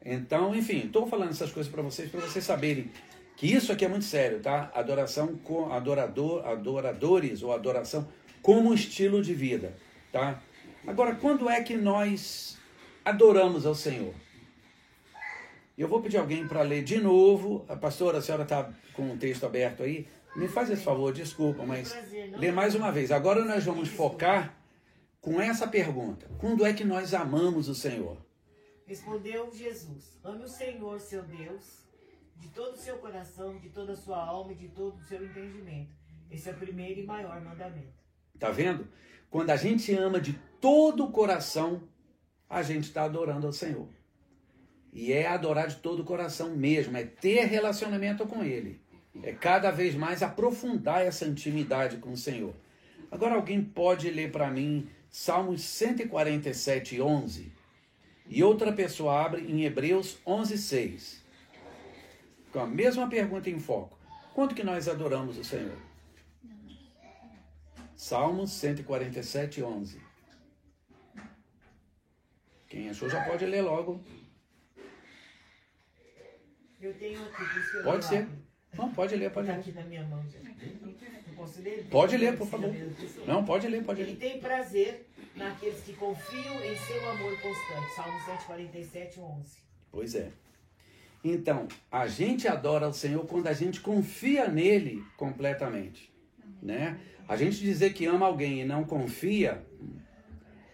[0.04, 2.90] Então, enfim, estou falando essas coisas para vocês, para vocês saberem
[3.36, 4.70] que isso aqui é muito sério, tá?
[4.74, 8.08] Adoração com adorador, adoradores ou adoração
[8.40, 9.76] como estilo de vida,
[10.10, 10.40] tá?
[10.86, 12.58] Agora, quando é que nós
[13.04, 14.14] adoramos ao Senhor?
[15.76, 17.64] Eu vou pedir alguém para ler de novo.
[17.68, 20.06] A pastora, a senhora está com o texto aberto aí.
[20.36, 21.96] Me faz esse favor, desculpa, mas
[22.36, 23.10] lê mais uma vez.
[23.10, 24.56] Agora nós vamos focar
[25.20, 28.16] com essa pergunta: quando é que nós amamos o Senhor?
[28.86, 31.81] Respondeu Jesus: Ame o Senhor, seu Deus,
[32.42, 35.24] de todo o seu coração, de toda a sua alma e de todo o seu
[35.24, 35.92] entendimento.
[36.28, 37.94] Esse é o primeiro e maior mandamento.
[38.36, 38.88] Tá vendo?
[39.30, 41.84] Quando a gente ama de todo o coração,
[42.50, 43.86] a gente está adorando ao Senhor.
[44.92, 48.80] E é adorar de todo o coração mesmo, é ter relacionamento com Ele.
[49.22, 52.54] É cada vez mais aprofundar essa intimidade com o Senhor.
[53.08, 57.52] Agora alguém pode ler para mim Salmos 147, 11.
[58.28, 61.21] E outra pessoa abre em Hebreus 11, 6.
[62.52, 63.98] Com a mesma pergunta em foco.
[64.34, 65.76] Quanto que nós adoramos o Senhor?
[67.96, 70.00] Salmos 147, 11.
[72.68, 74.02] Quem achou já pode ler logo.
[76.80, 77.42] Eu tenho aqui,
[77.76, 78.28] eu Pode ser.
[78.76, 79.60] Não, pode ler, pode Tá ler.
[79.60, 80.24] aqui na minha mão.
[80.32, 81.86] Eu posso ler?
[81.90, 82.70] Pode ler, por favor.
[82.98, 83.26] Pessoal.
[83.26, 84.18] Não, pode ler, pode Ele ler.
[84.18, 87.94] tem prazer naqueles que confiam em seu amor constante.
[87.94, 89.58] Salmo 147, 11.
[89.90, 90.32] Pois é.
[91.24, 96.12] Então, a gente adora o Senhor quando a gente confia nele completamente,
[96.60, 96.98] né?
[97.28, 99.64] A gente dizer que ama alguém e não confia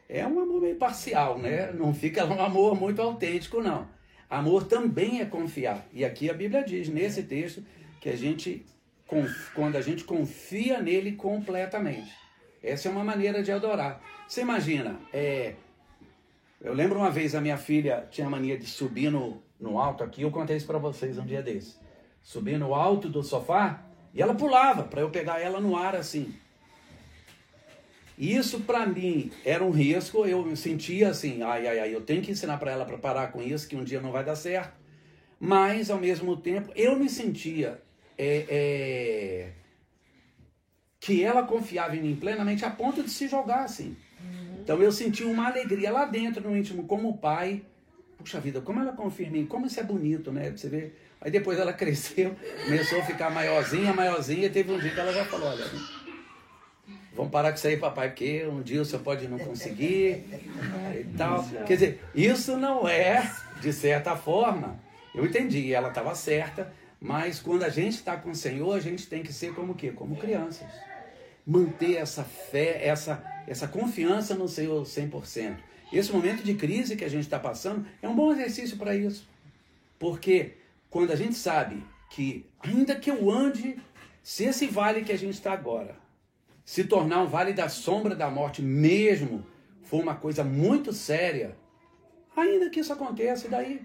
[0.08, 1.70] é um amor meio parcial, né?
[1.72, 3.86] Não fica um amor muito autêntico, não.
[4.30, 5.86] Amor também é confiar.
[5.92, 7.62] E aqui a Bíblia diz, nesse texto,
[8.00, 8.64] que a gente,
[9.54, 12.10] quando a gente confia nele completamente.
[12.62, 14.02] Essa é uma maneira de adorar.
[14.26, 15.54] Você imagina, é,
[16.60, 20.22] eu lembro uma vez a minha filha tinha mania de subir no, no alto aqui,
[20.22, 21.76] eu contei isso para vocês um dia desse.
[22.22, 26.34] Subir no alto do sofá e ela pulava para eu pegar ela no ar assim.
[28.16, 32.20] Isso para mim era um risco, eu me sentia assim, ai, ai, ai, eu tenho
[32.20, 34.76] que ensinar para ela para parar com isso, que um dia não vai dar certo.
[35.38, 37.80] Mas, ao mesmo tempo, eu me sentia
[38.16, 39.52] é, é,
[40.98, 43.96] que ela confiava em mim plenamente a ponto de se jogar assim.
[44.60, 47.62] Então eu senti uma alegria lá dentro no íntimo, como pai.
[48.18, 50.50] Puxa vida, como ela confia em mim, como isso é bonito, né?
[50.50, 50.92] Você vê.
[51.20, 55.12] Aí depois ela cresceu, começou a ficar maiorzinha, maiorzinha, e teve um dia que ela
[55.12, 55.64] já falou, olha,
[57.18, 60.24] Vamos parar com isso aí, papai, porque um dia o senhor pode não conseguir
[60.94, 61.44] e tal.
[61.66, 63.28] Quer dizer, isso não é,
[63.60, 64.78] de certa forma,
[65.12, 69.08] eu entendi, ela estava certa, mas quando a gente está com o Senhor, a gente
[69.08, 69.90] tem que ser como o quê?
[69.90, 70.68] Como crianças.
[71.44, 75.56] Manter essa fé, essa, essa confiança no Senhor 100%.
[75.92, 79.28] Esse momento de crise que a gente está passando é um bom exercício para isso.
[79.98, 80.54] Porque
[80.90, 83.76] quando a gente sabe que, ainda que eu ande,
[84.22, 85.96] se esse vale que a gente está agora
[86.64, 89.42] se tornar um vale da sombra da morte mesmo,
[89.84, 91.56] for uma coisa muito séria,
[92.36, 93.80] ainda que isso aconteça, daí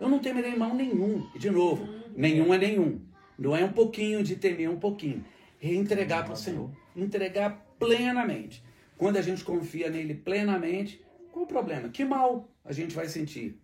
[0.00, 1.28] eu não temerei mal nenhum.
[1.34, 3.00] E de novo, nenhum é nenhum.
[3.38, 5.22] Não é um pouquinho de temer, um pouquinho.
[5.60, 6.70] É entregar para o Senhor.
[6.96, 8.64] Entregar plenamente.
[9.02, 11.88] Quando a gente confia nele plenamente, qual o problema?
[11.88, 13.60] Que mal a gente vai sentir?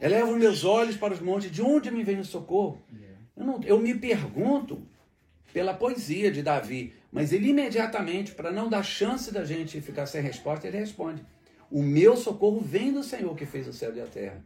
[0.00, 2.82] Elevo meus olhos para os montes, de onde me vem o socorro?
[3.36, 4.84] Eu, não, eu me pergunto
[5.52, 6.92] pela poesia de Davi.
[7.12, 11.24] Mas ele imediatamente, para não dar chance da gente ficar sem resposta, ele responde:
[11.70, 14.44] O meu socorro vem do Senhor que fez o céu e a terra.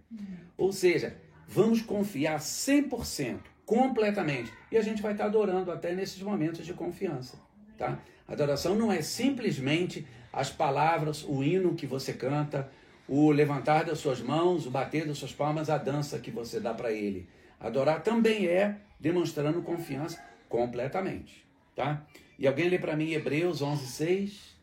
[0.58, 1.16] Ou seja,
[1.48, 4.52] vamos confiar 100%, completamente.
[4.70, 7.38] E a gente vai estar adorando até nesses momentos de confiança.
[7.82, 7.98] Tá?
[8.28, 12.70] Adoração não é simplesmente as palavras, o hino que você canta,
[13.08, 16.72] o levantar das suas mãos, o bater das suas palmas, a dança que você dá
[16.72, 17.28] para ele.
[17.58, 22.06] Adorar também é demonstrando confiança completamente, tá?
[22.38, 24.56] E alguém lê para mim Hebreus 11, 6?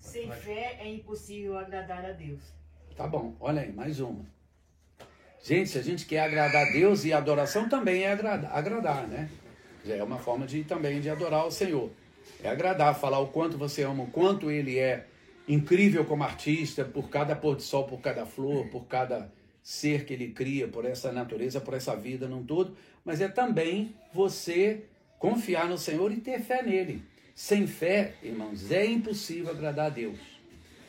[0.00, 2.52] Sem fé é impossível agradar a Deus.
[2.96, 4.33] Tá bom, olha aí, mais uma.
[5.46, 9.28] Gente, se a gente quer agradar a Deus, e adoração também é agradar, agradar né?
[9.86, 11.90] É uma forma de também de adorar o Senhor.
[12.42, 15.06] É agradar, falar o quanto você ama, o quanto ele é
[15.46, 19.30] incrível como artista, por cada pôr do sol, por cada flor, por cada
[19.62, 23.94] ser que ele cria, por essa natureza, por essa vida num todo, mas é também
[24.14, 24.84] você
[25.18, 27.02] confiar no Senhor e ter fé nele.
[27.34, 30.18] Sem fé, irmãos, é impossível agradar a Deus.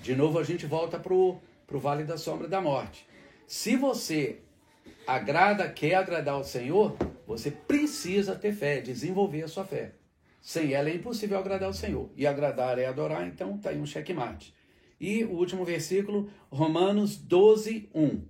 [0.02, 1.42] De novo, a gente volta para o
[1.72, 3.06] vale da sombra da morte.
[3.48, 4.40] Se você
[5.08, 9.94] agrada, quer agradar ao Senhor, você precisa ter fé, desenvolver a sua fé.
[10.42, 12.12] Sem ela é impossível agradar ao Senhor.
[12.16, 14.54] E agradar é adorar, então está aí um checkmate.
[15.00, 18.28] E o último versículo, Romanos 12, 1.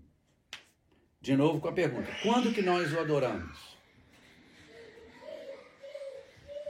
[1.21, 3.75] De novo com a pergunta: quando que nós o adoramos?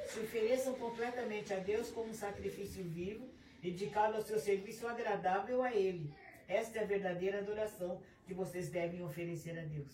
[0.07, 3.27] Se ofereçam completamente a Deus como um sacrifício vivo,
[3.61, 6.09] dedicado ao seu serviço agradável a Ele.
[6.47, 9.93] Esta é a verdadeira adoração que vocês devem oferecer a Deus.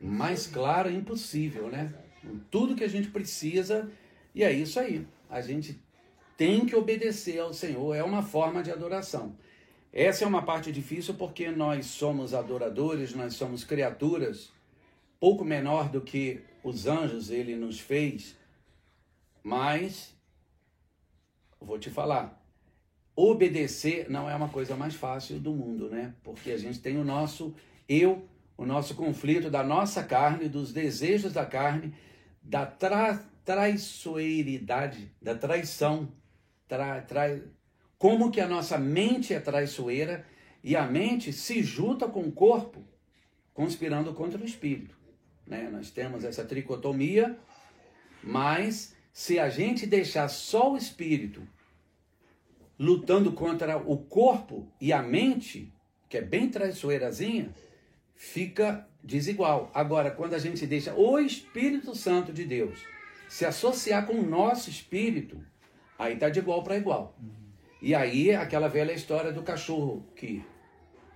[0.00, 1.92] Mais claro, impossível, né?
[2.50, 3.90] Tudo que a gente precisa,
[4.34, 5.06] e é isso aí.
[5.30, 5.80] A gente
[6.36, 9.36] tem que obedecer ao Senhor, é uma forma de adoração.
[9.92, 14.52] Essa é uma parte difícil porque nós somos adoradores, nós somos criaturas
[15.18, 18.36] pouco menor do que os anjos ele nos fez,
[19.42, 20.14] mas
[21.60, 22.35] vou te falar,
[23.16, 26.14] obedecer não é uma coisa mais fácil do mundo, né?
[26.22, 27.54] Porque a gente tem o nosso
[27.88, 31.94] eu, o nosso conflito da nossa carne, dos desejos da carne,
[32.42, 36.12] da tra traiçoeiridade, da traição,
[36.66, 37.40] tra, tra,
[37.96, 40.26] como que a nossa mente é traiçoeira
[40.64, 42.84] e a mente se junta com o corpo,
[43.54, 44.96] conspirando contra o espírito.
[45.46, 45.70] Né?
[45.70, 47.38] Nós temos essa tricotomia,
[48.20, 51.46] mas se a gente deixar só o espírito
[52.78, 55.72] lutando contra o corpo e a mente,
[56.08, 57.50] que é bem traiçoeirazinha,
[58.14, 59.70] fica desigual.
[59.74, 62.78] Agora, quando a gente deixa o Espírito Santo de Deus
[63.28, 65.40] se associar com o nosso espírito,
[65.98, 67.16] aí está de igual para igual.
[67.80, 70.44] E aí, aquela velha história do cachorro, que,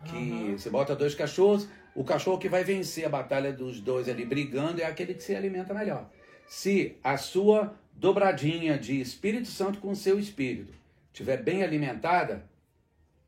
[0.05, 0.59] que uhum.
[0.59, 4.81] você bota dois cachorros, o cachorro que vai vencer a batalha dos dois ali brigando
[4.81, 6.09] é aquele que se alimenta melhor.
[6.49, 10.80] Se a sua dobradinha de Espírito Santo com o seu espírito
[11.13, 12.45] estiver bem alimentada,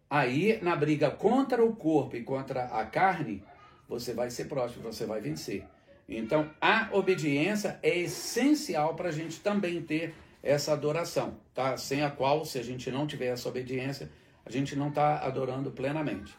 [0.08, 3.42] aí na briga contra o corpo e contra a carne,
[3.88, 5.64] você vai ser próximo, você vai vencer.
[6.08, 11.76] Então, a obediência é essencial para a gente também ter essa adoração, tá?
[11.76, 14.10] Sem a qual, se a gente não tiver essa obediência,
[14.44, 16.34] a gente não está adorando plenamente.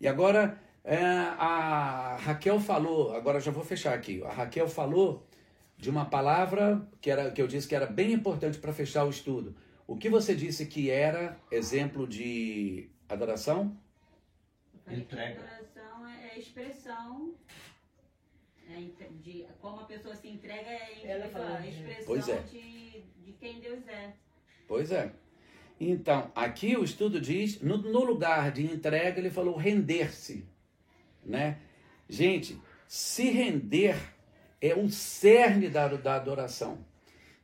[0.00, 5.26] E agora, é, a Raquel falou, agora já vou fechar aqui, a Raquel falou
[5.76, 9.10] de uma palavra que, era, que eu disse que era bem importante para fechar o
[9.10, 9.54] estudo.
[9.88, 13.74] O que você disse que era exemplo de adoração?
[14.86, 15.40] Entrega.
[15.40, 17.34] Adoração é a expressão
[18.68, 18.82] é,
[19.22, 21.68] de como a pessoa se entrega é a né?
[21.70, 22.38] expressão Pois é.
[22.42, 24.12] de, de quem Deus é.
[24.66, 25.10] Pois é.
[25.80, 30.46] Então, aqui o estudo diz, no, no lugar de entrega, ele falou render-se,
[31.24, 31.60] né?
[32.06, 33.96] Gente, se render
[34.60, 36.84] é um cerne da, da adoração.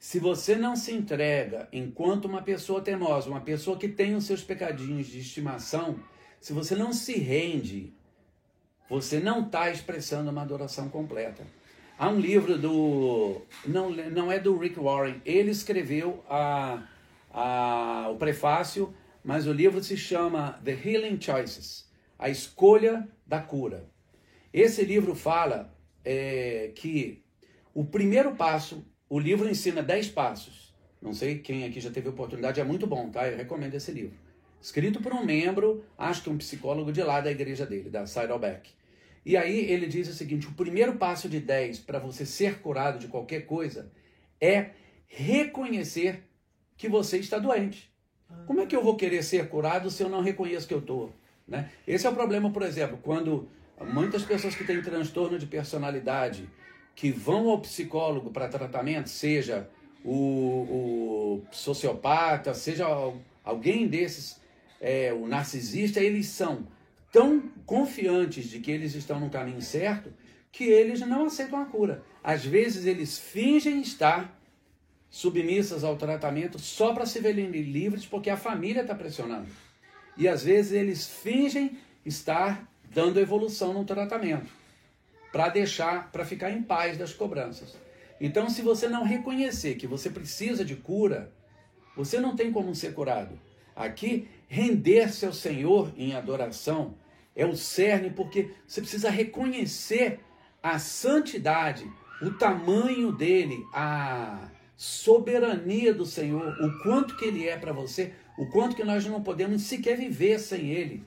[0.05, 4.45] Se você não se entrega enquanto uma pessoa teimosa, uma pessoa que tem os seus
[4.45, 5.99] pecadinhos de estimação,
[6.39, 7.91] se você não se rende,
[8.87, 11.43] você não está expressando uma adoração completa.
[11.99, 13.41] Há um livro do.
[13.67, 16.87] Não, não é do Rick Warren, ele escreveu a,
[17.33, 23.89] a, o prefácio, mas o livro se chama The Healing Choices A Escolha da Cura.
[24.53, 27.25] Esse livro fala é, que
[27.73, 30.75] o primeiro passo, o livro ensina 10 passos.
[31.01, 33.29] Não sei quem aqui já teve oportunidade, é muito bom, tá?
[33.29, 34.17] Eu recomendo esse livro.
[34.61, 38.73] Escrito por um membro, acho que um psicólogo de lá da igreja dele, da Saddleback.
[39.25, 42.99] E aí ele diz o seguinte: o primeiro passo de 10 para você ser curado
[42.99, 43.89] de qualquer coisa
[44.41, 44.71] é
[45.07, 46.25] reconhecer
[46.77, 47.89] que você está doente.
[48.49, 51.15] Como é que eu vou querer ser curado se eu não reconheço que eu estou?
[51.47, 51.71] Né?
[51.87, 53.49] Esse é o problema, por exemplo, quando
[53.81, 56.51] muitas pessoas que têm transtorno de personalidade
[56.95, 59.69] que vão ao psicólogo para tratamento, seja
[60.05, 62.87] o, o sociopata, seja
[63.43, 64.41] alguém desses,
[64.81, 66.67] é, o narcisista, eles são
[67.11, 70.13] tão confiantes de que eles estão no caminho certo
[70.53, 72.03] que eles não aceitam a cura.
[72.23, 74.41] Às vezes eles fingem estar
[75.11, 79.49] submissas ao tratamento só para se verem livres porque a família está pressionando.
[80.17, 84.64] E às vezes eles fingem estar dando evolução no tratamento
[85.35, 87.77] para deixar, para ficar em paz das cobranças.
[88.21, 91.33] Então, se você não reconhecer que você precisa de cura,
[91.97, 93.37] você não tem como ser curado.
[93.75, 96.95] Aqui, render-se ao Senhor em adoração
[97.35, 100.21] é o cerne, porque você precisa reconhecer
[100.63, 101.85] a santidade,
[102.23, 108.47] o tamanho dele, a soberania do Senhor, o quanto que ele é para você, o
[108.47, 111.05] quanto que nós não podemos sequer viver sem ele.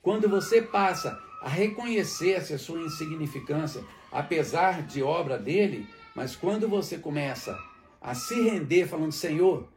[0.00, 6.98] Quando você passa a reconhecer a sua insignificância, apesar de obra dele, mas quando você
[6.98, 7.56] começa
[8.00, 9.68] a se render falando, Senhor,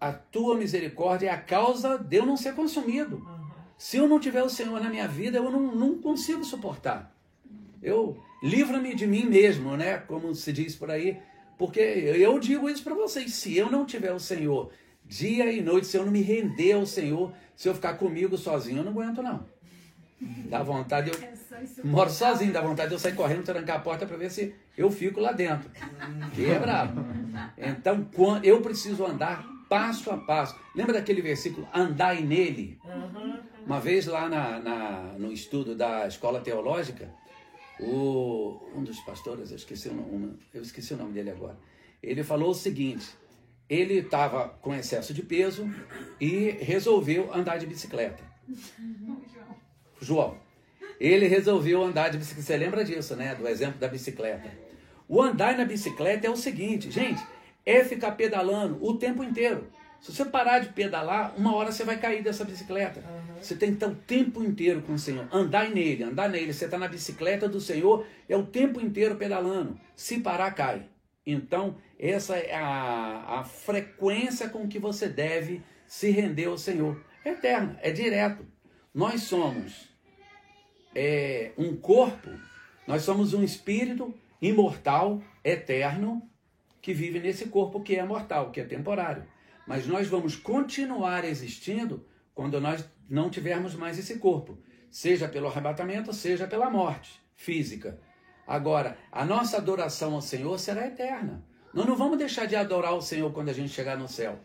[0.00, 3.26] a tua misericórdia é a causa de eu não ser consumido.
[3.78, 7.14] Se eu não tiver o Senhor na minha vida, eu não, não consigo suportar.
[7.82, 9.98] Eu livra-me de mim mesmo, né?
[9.98, 11.18] Como se diz por aí,
[11.58, 13.34] porque eu digo isso para vocês.
[13.34, 14.70] Se eu não tiver o Senhor
[15.04, 18.78] dia e noite, se eu não me render ao Senhor, se eu ficar comigo sozinho,
[18.78, 19.46] eu não aguento não.
[20.20, 24.16] Dá vontade eu moro sozinho, dá vontade de eu sair correndo, trancar a porta para
[24.16, 25.70] ver se eu fico lá dentro.
[26.34, 27.04] Que é bravo.
[27.56, 28.08] Então,
[28.42, 30.58] eu preciso andar passo a passo.
[30.74, 32.78] Lembra daquele versículo, andai nele?
[33.66, 37.10] Uma vez lá na, na, no estudo da escola teológica,
[37.80, 41.58] o, um dos pastores, eu esqueci, o nome, eu esqueci o nome dele agora,
[42.02, 43.06] ele falou o seguinte,
[43.68, 45.68] ele estava com excesso de peso
[46.20, 48.24] e resolveu andar de bicicleta.
[50.00, 50.36] João.
[50.98, 52.46] Ele resolveu andar de bicicleta.
[52.46, 53.34] Você lembra disso, né?
[53.34, 54.50] Do exemplo da bicicleta.
[55.08, 57.22] O andar na bicicleta é o seguinte, gente,
[57.64, 59.68] é ficar pedalando o tempo inteiro.
[60.00, 63.00] Se você parar de pedalar, uma hora você vai cair dessa bicicleta.
[63.00, 63.40] Uhum.
[63.40, 65.26] Você tem que estar o tempo inteiro com o Senhor.
[65.32, 66.52] Andar nele, andar nele.
[66.52, 69.78] Você está na bicicleta do Senhor, é o tempo inteiro pedalando.
[69.94, 70.86] Se parar, cai.
[71.26, 77.02] Então, essa é a, a frequência com que você deve se render ao Senhor.
[77.24, 78.46] É eterna, é direto.
[78.96, 79.90] Nós somos
[80.94, 82.30] é, um corpo,
[82.86, 86.22] nós somos um espírito imortal, eterno,
[86.80, 89.26] que vive nesse corpo que é mortal, que é temporário.
[89.66, 94.56] Mas nós vamos continuar existindo quando nós não tivermos mais esse corpo,
[94.90, 98.00] seja pelo arrebatamento, seja pela morte física.
[98.46, 101.44] Agora, a nossa adoração ao Senhor será eterna.
[101.74, 104.40] Nós não vamos deixar de adorar o Senhor quando a gente chegar no céu.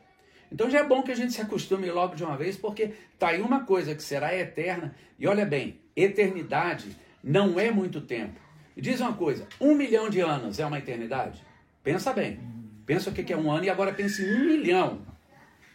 [0.51, 3.29] Então já é bom que a gente se acostume logo de uma vez, porque tá
[3.29, 4.93] aí uma coisa que será eterna.
[5.17, 8.39] E olha bem, eternidade não é muito tempo.
[8.75, 11.41] Diz uma coisa: um milhão de anos é uma eternidade?
[11.83, 12.39] Pensa bem.
[12.85, 15.01] Pensa o que é um ano e agora pense em um milhão.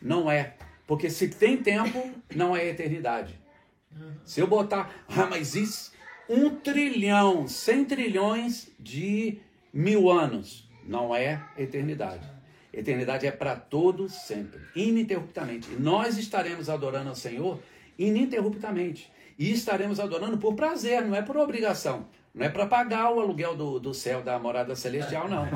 [0.03, 0.55] Não é.
[0.87, 3.41] Porque se tem tempo, não é eternidade.
[4.24, 5.93] Se eu botar, ah, mas isso,
[6.29, 9.39] um trilhão, cem trilhões de
[9.72, 12.36] mil anos, não é eternidade.
[12.77, 15.72] Eternidade é para todos sempre, ininterruptamente.
[15.72, 17.59] E nós estaremos adorando ao Senhor
[17.99, 19.11] ininterruptamente.
[19.39, 22.07] E estaremos adorando por prazer, não é por obrigação.
[22.35, 25.49] Não é para pagar o aluguel do, do céu da morada celestial, não.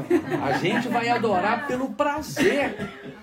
[0.43, 2.75] A gente vai adorar pelo prazer,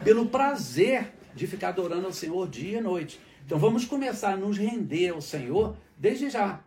[0.04, 3.20] pelo prazer de ficar adorando ao Senhor dia e noite.
[3.44, 6.60] Então vamos começar a nos render ao Senhor desde já,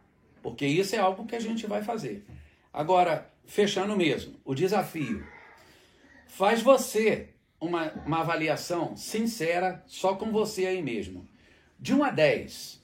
[0.42, 2.24] porque isso é algo que a gente vai fazer.
[2.72, 5.24] Agora, fechando mesmo, o desafio.
[6.30, 11.28] Faz você uma, uma avaliação sincera, só com você aí mesmo.
[11.78, 12.82] De 1 a 10,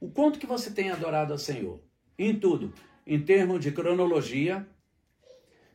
[0.00, 1.80] o quanto que você tem adorado ao Senhor?
[2.18, 2.74] Em tudo.
[3.06, 4.66] Em termos de cronologia,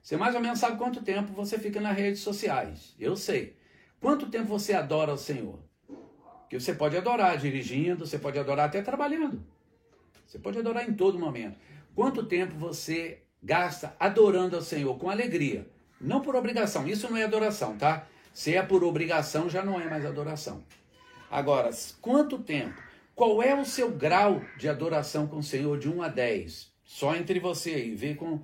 [0.03, 2.95] você mais ou menos sabe quanto tempo você fica nas redes sociais.
[2.99, 3.55] Eu sei.
[3.99, 5.57] Quanto tempo você adora ao Senhor?
[6.49, 9.41] Que você pode adorar dirigindo, você pode adorar até trabalhando.
[10.27, 11.57] Você pode adorar em todo momento.
[11.95, 15.65] Quanto tempo você gasta adorando ao Senhor com alegria?
[16.01, 16.87] Não por obrigação.
[16.87, 18.07] Isso não é adoração, tá?
[18.33, 20.63] Se é por obrigação, já não é mais adoração.
[21.29, 21.69] Agora,
[22.01, 22.81] quanto tempo?
[23.15, 26.71] Qual é o seu grau de adoração com o Senhor de 1 a 10?
[26.83, 28.41] Só entre você aí, vê com,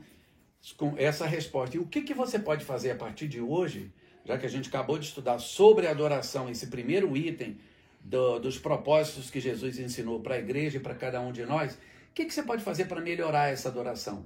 [0.77, 1.75] com essa resposta.
[1.75, 3.91] E o que, que você pode fazer a partir de hoje,
[4.23, 7.57] já que a gente acabou de estudar sobre adoração, esse primeiro item
[7.99, 11.73] do, dos propósitos que Jesus ensinou para a igreja e para cada um de nós,
[11.73, 11.77] o
[12.13, 14.25] que, que você pode fazer para melhorar essa adoração?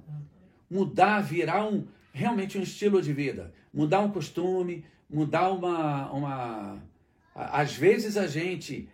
[0.70, 6.82] Mudar, virar um, realmente um estilo de vida, mudar um costume, mudar uma, uma.
[7.34, 8.88] Às vezes a gente,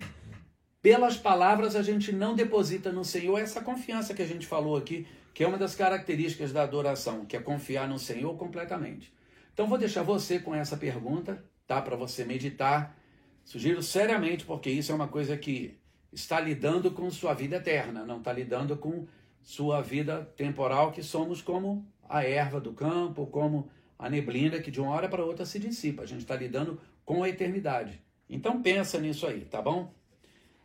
[0.81, 5.07] pelas palavras, a gente não deposita no Senhor essa confiança que a gente falou aqui,
[5.35, 9.13] que é uma das características da adoração, que é confiar no Senhor completamente.
[9.53, 11.83] Então vou deixar você com essa pergunta, tá?
[11.83, 12.97] Para você meditar.
[13.45, 15.79] Sugiro seriamente, porque isso é uma coisa que
[16.13, 19.07] está lidando com sua vida eterna, não está lidando com
[19.43, 24.81] sua vida temporal, que somos como a erva do campo, como a neblina que de
[24.81, 26.03] uma hora para outra se dissipa.
[26.03, 28.01] A gente está lidando com a eternidade.
[28.29, 29.93] Então pensa nisso aí, tá bom?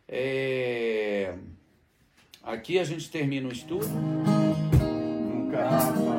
[0.06, 1.34] É...
[2.42, 3.88] Aqui a gente termina o estudo.
[3.88, 6.13] Nunca